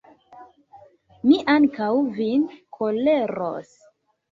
[1.25, 2.49] Mi ankaŭ vin
[2.81, 3.79] koleros.